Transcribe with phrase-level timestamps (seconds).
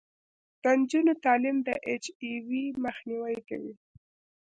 [0.61, 3.73] د نجونو تعلیم د اچ آی وي مخنیوی کوي.